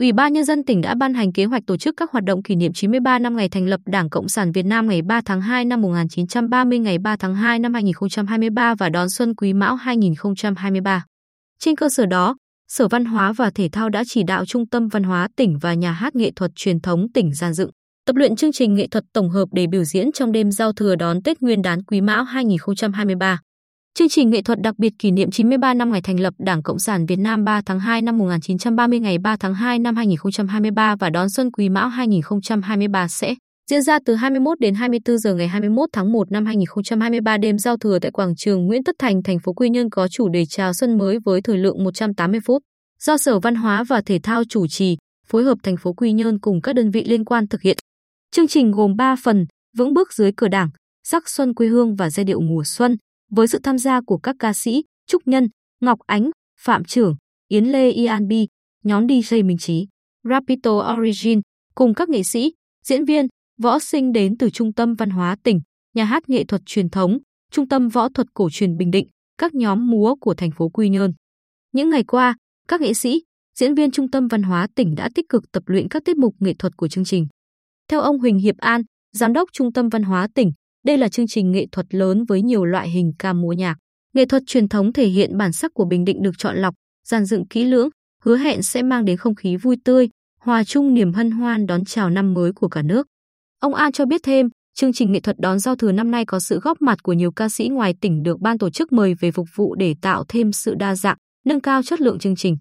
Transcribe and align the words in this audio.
Ủy 0.00 0.12
ban 0.12 0.32
Nhân 0.32 0.44
dân 0.44 0.64
tỉnh 0.64 0.80
đã 0.80 0.94
ban 0.94 1.14
hành 1.14 1.32
kế 1.32 1.44
hoạch 1.44 1.62
tổ 1.66 1.76
chức 1.76 1.94
các 1.96 2.10
hoạt 2.10 2.24
động 2.24 2.42
kỷ 2.42 2.54
niệm 2.54 2.72
93 2.72 3.18
năm 3.18 3.36
ngày 3.36 3.48
thành 3.48 3.66
lập 3.66 3.80
Đảng 3.86 4.10
Cộng 4.10 4.28
sản 4.28 4.52
Việt 4.52 4.66
Nam 4.66 4.88
ngày 4.88 5.02
3 5.02 5.20
tháng 5.24 5.40
2 5.40 5.64
năm 5.64 5.82
1930 5.82 6.78
ngày 6.78 6.98
3 6.98 7.16
tháng 7.16 7.34
2 7.34 7.58
năm 7.58 7.74
2023 7.74 8.74
và 8.74 8.88
đón 8.88 9.10
Xuân 9.10 9.34
Quý 9.34 9.52
Mão 9.52 9.76
2023. 9.76 11.04
Trên 11.58 11.76
cơ 11.76 11.88
sở 11.88 12.06
đó, 12.06 12.36
Sở 12.68 12.88
Văn 12.88 13.04
hóa 13.04 13.32
và 13.32 13.50
Thể 13.50 13.68
thao 13.72 13.88
đã 13.88 14.02
chỉ 14.06 14.22
đạo 14.22 14.46
Trung 14.46 14.66
tâm 14.66 14.88
Văn 14.88 15.02
hóa 15.02 15.28
tỉnh 15.36 15.58
và 15.58 15.74
Nhà 15.74 15.92
hát 15.92 16.14
nghệ 16.14 16.30
thuật 16.36 16.50
truyền 16.54 16.80
thống 16.80 17.06
tỉnh 17.14 17.34
gian 17.34 17.54
dựng, 17.54 17.70
tập 18.06 18.16
luyện 18.16 18.36
chương 18.36 18.52
trình 18.52 18.74
nghệ 18.74 18.86
thuật 18.86 19.04
tổng 19.12 19.30
hợp 19.30 19.46
để 19.52 19.66
biểu 19.66 19.84
diễn 19.84 20.12
trong 20.12 20.32
đêm 20.32 20.50
giao 20.52 20.72
thừa 20.72 20.96
đón 20.96 21.22
Tết 21.22 21.42
Nguyên 21.42 21.62
đán 21.62 21.84
Quý 21.84 22.00
Mão 22.00 22.24
2023. 22.24 23.40
Chương 23.94 24.08
trình 24.08 24.30
nghệ 24.30 24.42
thuật 24.42 24.60
đặc 24.60 24.78
biệt 24.78 24.92
kỷ 24.98 25.10
niệm 25.10 25.30
93 25.30 25.74
năm 25.74 25.92
ngày 25.92 26.00
thành 26.02 26.20
lập 26.20 26.34
Đảng 26.38 26.62
Cộng 26.62 26.78
sản 26.78 27.06
Việt 27.06 27.18
Nam 27.18 27.44
3 27.44 27.62
tháng 27.66 27.80
2 27.80 28.02
năm 28.02 28.18
1930 28.18 29.00
ngày 29.00 29.18
3 29.18 29.36
tháng 29.36 29.54
2 29.54 29.78
năm 29.78 29.96
2023 29.96 30.96
và 30.96 31.10
đón 31.10 31.30
Xuân 31.30 31.50
Quý 31.50 31.68
Mão 31.68 31.88
2023 31.88 33.08
sẽ 33.08 33.34
diễn 33.70 33.82
ra 33.82 33.98
từ 34.06 34.14
21 34.14 34.60
đến 34.60 34.74
24 34.74 35.18
giờ 35.18 35.34
ngày 35.34 35.48
21 35.48 35.88
tháng 35.92 36.12
1 36.12 36.32
năm 36.32 36.46
2023 36.46 37.36
đêm 37.36 37.58
giao 37.58 37.76
thừa 37.76 37.98
tại 37.98 38.10
quảng 38.10 38.36
trường 38.36 38.66
Nguyễn 38.66 38.84
Tất 38.84 38.94
Thành, 38.98 39.22
thành 39.22 39.38
phố 39.38 39.52
Quy 39.52 39.70
Nhơn 39.70 39.90
có 39.90 40.08
chủ 40.08 40.28
đề 40.28 40.44
chào 40.46 40.72
xuân 40.74 40.98
mới 40.98 41.18
với 41.24 41.40
thời 41.42 41.58
lượng 41.58 41.84
180 41.84 42.40
phút. 42.46 42.62
Do 43.02 43.16
Sở 43.16 43.38
Văn 43.38 43.54
hóa 43.54 43.84
và 43.84 44.02
Thể 44.06 44.18
thao 44.22 44.42
chủ 44.48 44.66
trì, 44.66 44.96
phối 45.26 45.44
hợp 45.44 45.58
thành 45.62 45.76
phố 45.76 45.92
Quy 45.92 46.12
Nhơn 46.12 46.38
cùng 46.38 46.60
các 46.60 46.72
đơn 46.72 46.90
vị 46.90 47.04
liên 47.04 47.24
quan 47.24 47.48
thực 47.48 47.62
hiện. 47.62 47.76
Chương 48.30 48.48
trình 48.48 48.70
gồm 48.70 48.96
3 48.96 49.16
phần: 49.22 49.46
Vững 49.76 49.94
bước 49.94 50.12
dưới 50.12 50.32
cửa 50.36 50.48
Đảng, 50.48 50.68
Sắc 51.08 51.28
xuân 51.28 51.54
quê 51.54 51.66
hương 51.66 51.96
và 51.96 52.10
giai 52.10 52.24
điệu 52.24 52.40
mùa 52.40 52.62
xuân 52.64 52.96
với 53.30 53.48
sự 53.48 53.58
tham 53.62 53.78
gia 53.78 54.00
của 54.00 54.18
các 54.18 54.36
ca 54.38 54.52
sĩ 54.52 54.84
Trúc 55.06 55.28
Nhân, 55.28 55.48
Ngọc 55.80 55.98
Ánh, 56.06 56.30
Phạm 56.60 56.84
Trưởng, 56.84 57.16
Yến 57.48 57.64
Lê 57.64 57.90
Ian 57.90 58.28
Bi, 58.28 58.46
nhóm 58.84 59.06
DJ 59.06 59.46
Minh 59.46 59.58
Trí, 59.58 59.86
Rapito 60.24 60.94
Origin 60.98 61.40
cùng 61.74 61.94
các 61.94 62.08
nghệ 62.08 62.22
sĩ, 62.22 62.52
diễn 62.84 63.04
viên, 63.04 63.26
võ 63.62 63.78
sinh 63.78 64.12
đến 64.12 64.38
từ 64.38 64.50
Trung 64.50 64.72
tâm 64.72 64.94
Văn 64.94 65.10
hóa 65.10 65.36
tỉnh, 65.42 65.60
Nhà 65.94 66.04
hát 66.04 66.28
nghệ 66.28 66.44
thuật 66.44 66.62
truyền 66.66 66.90
thống, 66.90 67.18
Trung 67.50 67.68
tâm 67.68 67.88
Võ 67.88 68.08
thuật 68.08 68.26
cổ 68.34 68.48
truyền 68.52 68.76
Bình 68.76 68.90
Định, 68.90 69.06
các 69.38 69.54
nhóm 69.54 69.90
múa 69.90 70.14
của 70.20 70.34
thành 70.34 70.50
phố 70.50 70.68
Quy 70.68 70.88
Nhơn. 70.88 71.12
Những 71.72 71.90
ngày 71.90 72.04
qua, 72.04 72.36
các 72.68 72.80
nghệ 72.80 72.94
sĩ, 72.94 73.22
diễn 73.58 73.74
viên 73.74 73.90
Trung 73.90 74.10
tâm 74.10 74.28
Văn 74.28 74.42
hóa 74.42 74.66
tỉnh 74.74 74.94
đã 74.94 75.08
tích 75.14 75.28
cực 75.28 75.52
tập 75.52 75.62
luyện 75.66 75.88
các 75.88 76.02
tiết 76.04 76.16
mục 76.16 76.34
nghệ 76.38 76.54
thuật 76.58 76.76
của 76.76 76.88
chương 76.88 77.04
trình. 77.04 77.26
Theo 77.88 78.00
ông 78.00 78.18
Huỳnh 78.18 78.38
Hiệp 78.38 78.58
An, 78.58 78.82
Giám 79.12 79.32
đốc 79.32 79.48
Trung 79.52 79.72
tâm 79.72 79.88
Văn 79.88 80.02
hóa 80.02 80.28
tỉnh, 80.34 80.52
đây 80.84 80.98
là 80.98 81.08
chương 81.08 81.26
trình 81.26 81.52
nghệ 81.52 81.66
thuật 81.72 81.94
lớn 81.94 82.24
với 82.24 82.42
nhiều 82.42 82.64
loại 82.64 82.90
hình 82.90 83.12
ca 83.18 83.32
múa 83.32 83.52
nhạc. 83.52 83.76
Nghệ 84.14 84.26
thuật 84.26 84.42
truyền 84.46 84.68
thống 84.68 84.92
thể 84.92 85.06
hiện 85.06 85.38
bản 85.38 85.52
sắc 85.52 85.74
của 85.74 85.84
Bình 85.84 86.04
Định 86.04 86.22
được 86.22 86.38
chọn 86.38 86.56
lọc, 86.56 86.74
dàn 87.06 87.24
dựng 87.24 87.46
kỹ 87.46 87.64
lưỡng, 87.64 87.88
hứa 88.22 88.36
hẹn 88.36 88.62
sẽ 88.62 88.82
mang 88.82 89.04
đến 89.04 89.16
không 89.16 89.34
khí 89.34 89.56
vui 89.56 89.76
tươi, 89.84 90.08
hòa 90.40 90.64
chung 90.64 90.94
niềm 90.94 91.12
hân 91.12 91.30
hoan 91.30 91.66
đón 91.66 91.84
chào 91.84 92.10
năm 92.10 92.34
mới 92.34 92.52
của 92.52 92.68
cả 92.68 92.82
nước. 92.82 93.06
Ông 93.60 93.74
An 93.74 93.92
cho 93.92 94.06
biết 94.06 94.20
thêm, 94.24 94.48
chương 94.74 94.92
trình 94.92 95.12
nghệ 95.12 95.20
thuật 95.20 95.36
đón 95.38 95.58
giao 95.58 95.76
thừa 95.76 95.92
năm 95.92 96.10
nay 96.10 96.24
có 96.24 96.40
sự 96.40 96.60
góp 96.60 96.82
mặt 96.82 97.02
của 97.02 97.12
nhiều 97.12 97.32
ca 97.32 97.48
sĩ 97.48 97.68
ngoài 97.68 97.94
tỉnh 98.00 98.22
được 98.22 98.40
ban 98.40 98.58
tổ 98.58 98.70
chức 98.70 98.92
mời 98.92 99.14
về 99.14 99.30
phục 99.30 99.46
vụ 99.54 99.74
để 99.74 99.94
tạo 100.02 100.24
thêm 100.28 100.52
sự 100.52 100.74
đa 100.74 100.94
dạng, 100.94 101.16
nâng 101.46 101.60
cao 101.60 101.82
chất 101.82 102.00
lượng 102.00 102.18
chương 102.18 102.36
trình. 102.36 102.56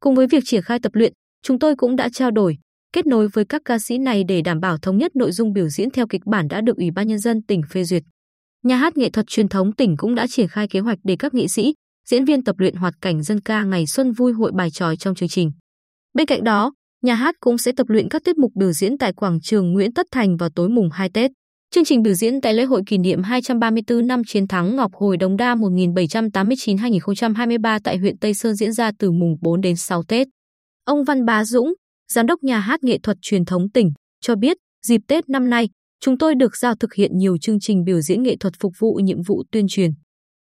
Cùng 0.00 0.14
với 0.14 0.26
việc 0.26 0.42
triển 0.44 0.62
khai 0.62 0.78
tập 0.78 0.94
luyện, 0.94 1.12
chúng 1.42 1.58
tôi 1.58 1.76
cũng 1.76 1.96
đã 1.96 2.08
trao 2.08 2.30
đổi, 2.30 2.58
kết 2.96 3.06
nối 3.06 3.28
với 3.28 3.44
các 3.44 3.62
ca 3.64 3.78
sĩ 3.78 3.98
này 3.98 4.24
để 4.28 4.42
đảm 4.42 4.60
bảo 4.60 4.78
thống 4.78 4.98
nhất 4.98 5.16
nội 5.16 5.32
dung 5.32 5.52
biểu 5.52 5.68
diễn 5.68 5.90
theo 5.90 6.06
kịch 6.06 6.26
bản 6.26 6.48
đã 6.48 6.60
được 6.60 6.76
Ủy 6.76 6.90
ban 6.90 7.08
Nhân 7.08 7.18
dân 7.18 7.42
tỉnh 7.42 7.62
phê 7.70 7.84
duyệt. 7.84 8.02
Nhà 8.62 8.76
hát 8.76 8.96
nghệ 8.96 9.10
thuật 9.10 9.26
truyền 9.26 9.48
thống 9.48 9.72
tỉnh 9.72 9.96
cũng 9.96 10.14
đã 10.14 10.26
triển 10.26 10.48
khai 10.48 10.68
kế 10.68 10.80
hoạch 10.80 10.98
để 11.04 11.16
các 11.18 11.34
nghệ 11.34 11.48
sĩ, 11.48 11.74
diễn 12.08 12.24
viên 12.24 12.44
tập 12.44 12.56
luyện 12.58 12.74
hoạt 12.74 12.94
cảnh 13.00 13.22
dân 13.22 13.40
ca 13.40 13.64
ngày 13.64 13.86
xuân 13.86 14.12
vui 14.12 14.32
hội 14.32 14.52
bài 14.54 14.70
tròi 14.70 14.96
trong 14.96 15.14
chương 15.14 15.28
trình. 15.28 15.52
Bên 16.14 16.26
cạnh 16.26 16.44
đó, 16.44 16.72
nhà 17.02 17.14
hát 17.14 17.34
cũng 17.40 17.58
sẽ 17.58 17.72
tập 17.76 17.88
luyện 17.88 18.08
các 18.08 18.24
tiết 18.24 18.38
mục 18.38 18.52
biểu 18.54 18.72
diễn 18.72 18.98
tại 18.98 19.12
quảng 19.12 19.40
trường 19.40 19.72
Nguyễn 19.72 19.94
Tất 19.94 20.06
Thành 20.10 20.36
vào 20.36 20.48
tối 20.54 20.68
mùng 20.68 20.90
2 20.90 21.10
Tết. 21.14 21.30
Chương 21.70 21.84
trình 21.84 22.02
biểu 22.02 22.14
diễn 22.14 22.40
tại 22.40 22.54
lễ 22.54 22.64
hội 22.64 22.82
kỷ 22.86 22.98
niệm 22.98 23.22
234 23.22 24.06
năm 24.06 24.22
chiến 24.26 24.48
thắng 24.48 24.76
Ngọc 24.76 24.90
Hồi 24.94 25.16
Đống 25.16 25.36
Đa 25.36 25.54
1789-2023 25.54 27.80
tại 27.84 27.98
huyện 27.98 28.18
Tây 28.18 28.34
Sơn 28.34 28.54
diễn 28.54 28.72
ra 28.72 28.90
từ 28.98 29.10
mùng 29.10 29.36
4 29.40 29.60
đến 29.60 29.76
6 29.76 30.02
Tết. 30.02 30.28
Ông 30.84 31.04
Văn 31.04 31.24
Bá 31.24 31.44
Dũng, 31.44 31.74
Giám 32.12 32.26
đốc 32.26 32.42
nhà 32.42 32.58
hát 32.58 32.84
nghệ 32.84 32.98
thuật 33.02 33.16
truyền 33.22 33.44
thống 33.44 33.70
tỉnh, 33.70 33.92
cho 34.20 34.36
biết 34.36 34.56
dịp 34.86 35.00
Tết 35.08 35.28
năm 35.28 35.50
nay, 35.50 35.68
chúng 36.00 36.18
tôi 36.18 36.34
được 36.34 36.56
giao 36.56 36.74
thực 36.74 36.94
hiện 36.94 37.18
nhiều 37.18 37.38
chương 37.38 37.60
trình 37.60 37.84
biểu 37.84 38.00
diễn 38.00 38.22
nghệ 38.22 38.36
thuật 38.36 38.54
phục 38.60 38.72
vụ 38.78 38.94
nhiệm 38.94 39.22
vụ 39.22 39.42
tuyên 39.52 39.66
truyền. 39.68 39.90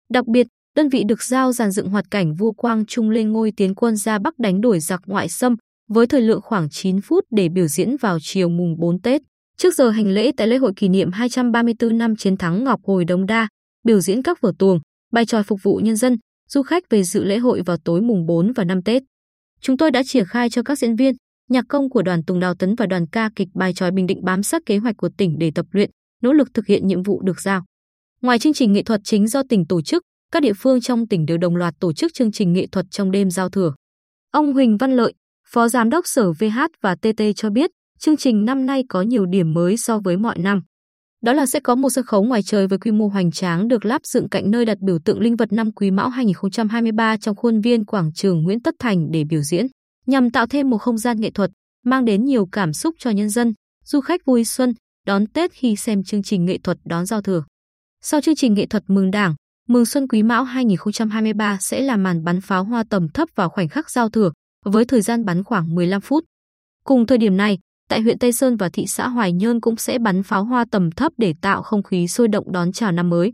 Đặc 0.09 0.27
biệt, 0.27 0.47
đơn 0.75 0.89
vị 0.89 1.03
được 1.07 1.23
giao 1.23 1.51
dàn 1.51 1.71
dựng 1.71 1.89
hoạt 1.89 2.05
cảnh 2.11 2.33
vua 2.35 2.51
Quang 2.51 2.85
Trung 2.85 3.09
lên 3.09 3.31
ngôi 3.31 3.51
tiến 3.57 3.75
quân 3.75 3.95
ra 3.95 4.19
Bắc 4.19 4.39
đánh 4.39 4.61
đuổi 4.61 4.79
giặc 4.79 5.01
ngoại 5.05 5.29
xâm 5.29 5.55
với 5.89 6.07
thời 6.07 6.21
lượng 6.21 6.41
khoảng 6.41 6.69
9 6.69 7.01
phút 7.01 7.23
để 7.31 7.49
biểu 7.49 7.67
diễn 7.67 7.97
vào 7.97 8.17
chiều 8.21 8.49
mùng 8.49 8.75
4 8.79 9.01
Tết. 9.01 9.21
Trước 9.57 9.75
giờ 9.75 9.89
hành 9.89 10.07
lễ 10.07 10.31
tại 10.37 10.47
lễ 10.47 10.57
hội 10.57 10.71
kỷ 10.75 10.89
niệm 10.89 11.11
234 11.11 11.97
năm 11.97 12.15
chiến 12.15 12.37
thắng 12.37 12.63
Ngọc 12.63 12.79
Hồi 12.83 13.05
Đông 13.05 13.25
Đa, 13.25 13.47
biểu 13.83 13.99
diễn 13.99 14.23
các 14.23 14.41
vở 14.41 14.51
tuồng, 14.59 14.79
bài 15.13 15.25
tròi 15.25 15.43
phục 15.43 15.59
vụ 15.63 15.79
nhân 15.83 15.95
dân, 15.95 16.17
du 16.49 16.61
khách 16.61 16.83
về 16.89 17.03
dự 17.03 17.23
lễ 17.23 17.37
hội 17.37 17.61
vào 17.65 17.77
tối 17.85 18.01
mùng 18.01 18.25
4 18.25 18.53
và 18.53 18.63
5 18.63 18.83
Tết. 18.83 19.03
Chúng 19.61 19.77
tôi 19.77 19.91
đã 19.91 20.03
triển 20.05 20.25
khai 20.25 20.49
cho 20.49 20.63
các 20.63 20.79
diễn 20.79 20.95
viên, 20.95 21.15
nhạc 21.49 21.65
công 21.69 21.89
của 21.89 22.01
đoàn 22.01 22.23
Tùng 22.23 22.39
Đào 22.39 22.53
Tấn 22.55 22.75
và 22.75 22.85
đoàn 22.85 23.07
ca 23.07 23.29
kịch 23.35 23.47
bài 23.53 23.73
tròi 23.73 23.91
Bình 23.91 24.07
Định 24.07 24.23
bám 24.23 24.43
sát 24.43 24.61
kế 24.65 24.77
hoạch 24.77 24.97
của 24.97 25.09
tỉnh 25.17 25.39
để 25.39 25.51
tập 25.55 25.65
luyện, 25.71 25.89
nỗ 26.23 26.33
lực 26.33 26.53
thực 26.53 26.67
hiện 26.67 26.87
nhiệm 26.87 27.03
vụ 27.03 27.21
được 27.21 27.41
giao. 27.41 27.63
Ngoài 28.21 28.39
chương 28.39 28.53
trình 28.53 28.73
nghệ 28.73 28.83
thuật 28.83 29.01
chính 29.03 29.27
do 29.27 29.43
tỉnh 29.49 29.65
tổ 29.65 29.81
chức, 29.81 30.03
các 30.31 30.43
địa 30.43 30.53
phương 30.53 30.81
trong 30.81 31.07
tỉnh 31.07 31.25
đều 31.25 31.37
đồng 31.37 31.55
loạt 31.55 31.73
tổ 31.79 31.93
chức 31.93 32.13
chương 32.13 32.31
trình 32.31 32.53
nghệ 32.53 32.67
thuật 32.71 32.85
trong 32.91 33.11
đêm 33.11 33.31
giao 33.31 33.49
thừa. 33.49 33.73
Ông 34.31 34.53
Huỳnh 34.53 34.77
Văn 34.77 34.91
Lợi, 34.91 35.13
Phó 35.47 35.67
Giám 35.67 35.89
đốc 35.89 36.07
Sở 36.07 36.31
VH 36.31 36.59
và 36.81 36.95
TT 36.95 37.21
cho 37.35 37.49
biết, 37.49 37.71
chương 37.99 38.17
trình 38.17 38.45
năm 38.45 38.65
nay 38.65 38.83
có 38.89 39.01
nhiều 39.01 39.25
điểm 39.25 39.53
mới 39.53 39.77
so 39.77 39.99
với 39.99 40.17
mọi 40.17 40.39
năm. 40.39 40.61
Đó 41.21 41.33
là 41.33 41.45
sẽ 41.45 41.59
có 41.59 41.75
một 41.75 41.89
sân 41.89 42.05
khấu 42.05 42.23
ngoài 42.23 42.43
trời 42.43 42.67
với 42.67 42.79
quy 42.79 42.91
mô 42.91 43.07
hoành 43.07 43.31
tráng 43.31 43.67
được 43.67 43.85
lắp 43.85 44.01
dựng 44.05 44.29
cạnh 44.29 44.51
nơi 44.51 44.65
đặt 44.65 44.77
biểu 44.79 44.99
tượng 45.05 45.19
linh 45.19 45.35
vật 45.35 45.53
năm 45.53 45.71
Quý 45.71 45.91
Mão 45.91 46.09
2023 46.09 47.17
trong 47.17 47.35
khuôn 47.35 47.61
viên 47.61 47.85
quảng 47.85 48.13
trường 48.13 48.43
Nguyễn 48.43 48.61
Tất 48.61 48.75
Thành 48.79 49.11
để 49.11 49.23
biểu 49.23 49.41
diễn 49.41 49.67
nhằm 50.07 50.29
tạo 50.29 50.47
thêm 50.47 50.69
một 50.69 50.77
không 50.77 50.97
gian 50.97 51.21
nghệ 51.21 51.31
thuật, 51.31 51.51
mang 51.85 52.05
đến 52.05 52.25
nhiều 52.25 52.45
cảm 52.51 52.73
xúc 52.73 52.95
cho 52.99 53.09
nhân 53.09 53.29
dân, 53.29 53.53
du 53.85 54.01
khách 54.01 54.25
vui 54.25 54.45
xuân, 54.45 54.73
đón 55.05 55.27
Tết 55.27 55.51
khi 55.51 55.75
xem 55.75 56.03
chương 56.03 56.23
trình 56.23 56.45
nghệ 56.45 56.57
thuật 56.57 56.77
đón 56.85 57.05
giao 57.05 57.21
thừa. 57.21 57.43
Sau 58.01 58.21
chương 58.21 58.35
trình 58.35 58.53
nghệ 58.53 58.65
thuật 58.65 58.83
mừng 58.87 59.11
Đảng, 59.11 59.35
mừng 59.67 59.85
Xuân 59.85 60.07
Quý 60.07 60.23
Mão 60.23 60.43
2023 60.43 61.57
sẽ 61.61 61.81
là 61.81 61.97
màn 61.97 62.23
bắn 62.23 62.41
pháo 62.41 62.63
hoa 62.63 62.83
tầm 62.89 63.09
thấp 63.09 63.29
vào 63.35 63.49
khoảnh 63.49 63.67
khắc 63.67 63.89
giao 63.89 64.09
thừa, 64.09 64.31
với 64.65 64.85
thời 64.85 65.01
gian 65.01 65.25
bắn 65.25 65.43
khoảng 65.43 65.75
15 65.75 66.01
phút. 66.01 66.23
Cùng 66.83 67.05
thời 67.05 67.17
điểm 67.17 67.37
này, 67.37 67.57
tại 67.89 68.01
huyện 68.01 68.19
Tây 68.19 68.31
Sơn 68.31 68.57
và 68.57 68.69
thị 68.69 68.85
xã 68.87 69.07
Hoài 69.07 69.31
Nhơn 69.31 69.61
cũng 69.61 69.75
sẽ 69.75 69.99
bắn 69.99 70.23
pháo 70.23 70.43
hoa 70.43 70.65
tầm 70.71 70.91
thấp 70.91 71.11
để 71.17 71.33
tạo 71.41 71.61
không 71.61 71.83
khí 71.83 72.07
sôi 72.07 72.27
động 72.27 72.51
đón 72.51 72.71
chào 72.71 72.91
năm 72.91 73.09
mới. 73.09 73.33